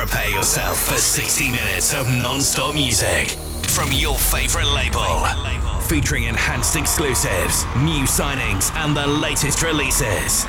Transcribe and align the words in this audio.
Prepare 0.00 0.30
yourself 0.30 0.78
for 0.84 0.94
60 0.94 1.50
minutes 1.50 1.92
of 1.92 2.08
non-stop 2.08 2.74
music 2.74 3.36
from 3.68 3.92
your 3.92 4.16
favorite 4.16 4.68
label. 4.68 5.26
Featuring 5.82 6.24
enhanced 6.24 6.74
exclusives, 6.74 7.66
new 7.76 8.08
signings, 8.08 8.74
and 8.76 8.96
the 8.96 9.06
latest 9.06 9.62
releases. 9.62 10.46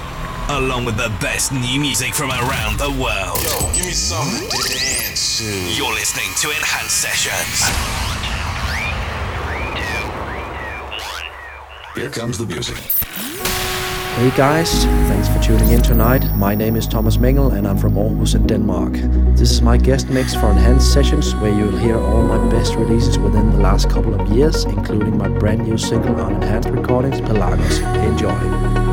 Along 0.47 0.85
with 0.85 0.95
the 0.95 1.13
best 1.19 1.51
new 1.51 1.81
music 1.81 2.13
from 2.13 2.29
around 2.29 2.79
the 2.79 2.91
world. 2.91 3.43
Yo, 3.43 3.73
give 3.75 3.87
me 3.87 3.91
something 3.91 4.49
to 4.49 4.69
dance 4.69 5.39
to. 5.39 5.75
You're 5.75 5.93
listening 5.95 6.31
to 6.37 6.47
Enhanced 6.51 7.01
Sessions. 7.01 7.67
Here 11.93 12.09
comes 12.09 12.37
the 12.37 12.45
music. 12.45 12.77
Hey 14.15 14.29
guys, 14.35 14.83
thanks 14.83 15.29
for 15.29 15.41
tuning 15.41 15.71
in 15.71 15.81
tonight. 15.81 16.23
My 16.35 16.53
name 16.53 16.75
is 16.75 16.85
Thomas 16.85 17.17
Mengel 17.17 17.53
and 17.53 17.65
I'm 17.65 17.77
from 17.77 17.95
Aarhus 17.95 18.35
in 18.35 18.45
Denmark. 18.45 18.93
This 19.41 19.49
is 19.49 19.63
my 19.63 19.75
guest 19.75 20.07
mix 20.07 20.35
for 20.35 20.51
Enhanced 20.51 20.93
Sessions 20.93 21.33
where 21.37 21.51
you'll 21.51 21.75
hear 21.75 21.97
all 21.97 22.21
my 22.21 22.37
best 22.51 22.75
releases 22.75 23.17
within 23.17 23.49
the 23.49 23.57
last 23.57 23.89
couple 23.89 24.13
of 24.13 24.29
years, 24.29 24.65
including 24.65 25.17
my 25.17 25.29
brand 25.29 25.67
new 25.67 25.79
single 25.79 26.21
on 26.21 26.35
Enhanced 26.35 26.69
Recordings, 26.69 27.19
Pelagos. 27.21 27.79
Enjoy. 28.03 28.90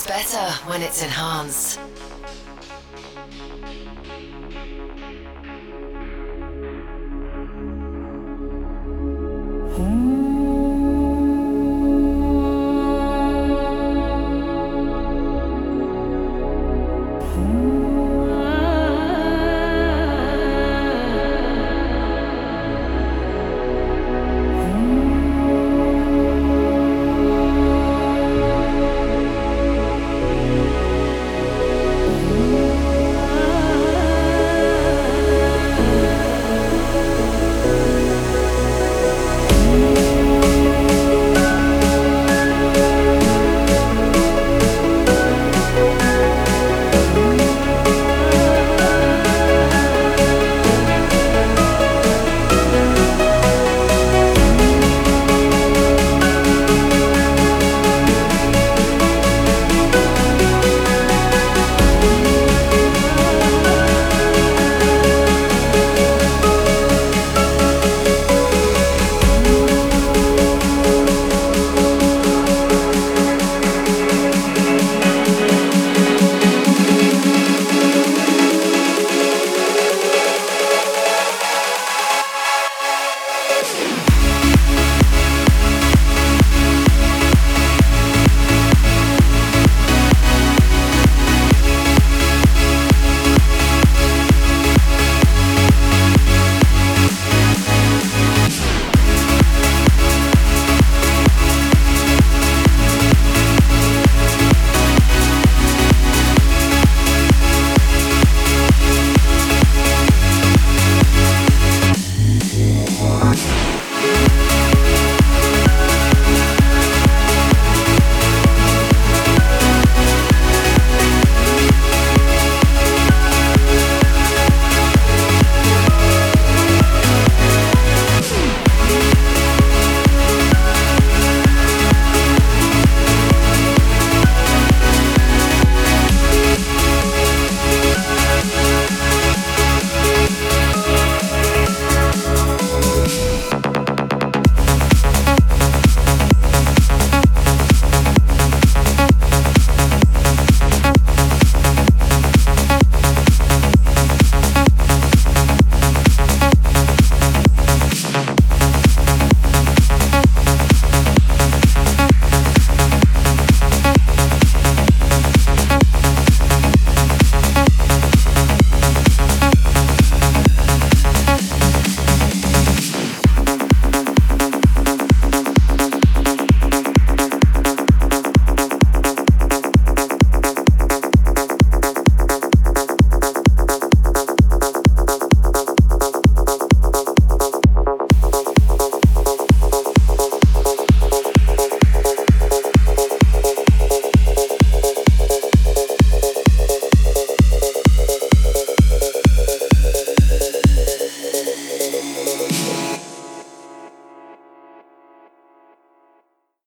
Sounds 0.00 0.06
better 0.06 0.50
when 0.68 0.82
it's 0.82 1.02
enhanced. 1.02 1.89